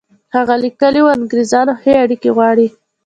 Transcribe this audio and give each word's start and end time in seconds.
هغه 0.35 0.55
لیکلي 0.63 1.01
وو 1.01 1.13
انګرېزان 1.17 1.67
ښې 1.81 1.93
اړیکې 2.03 2.29
غواړي. 2.37 2.67